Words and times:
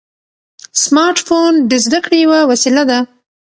سمارټ 0.83 1.17
فون 1.27 1.53
د 1.69 1.71
زده 1.85 1.99
کړې 2.05 2.17
یوه 2.25 2.39
وسیله 2.51 2.83
ده. 2.89 2.99